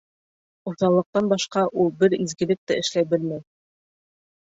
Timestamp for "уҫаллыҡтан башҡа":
0.71-1.65